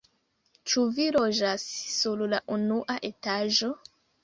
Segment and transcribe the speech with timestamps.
[0.71, 1.67] Ĉu vi loĝas
[1.99, 3.73] sur la unua etaĝo?